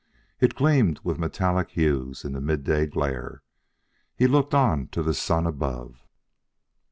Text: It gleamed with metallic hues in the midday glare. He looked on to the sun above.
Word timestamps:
It 0.39 0.55
gleamed 0.55 0.99
with 1.03 1.19
metallic 1.19 1.69
hues 1.69 2.25
in 2.25 2.31
the 2.33 2.41
midday 2.41 2.87
glare. 2.87 3.43
He 4.15 4.25
looked 4.25 4.55
on 4.55 4.87
to 4.87 5.03
the 5.03 5.13
sun 5.13 5.45
above. 5.45 6.07